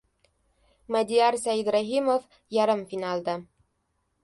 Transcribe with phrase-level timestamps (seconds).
[0.95, 2.27] Madiyar Saidrahimov
[2.59, 3.39] yarim finalda!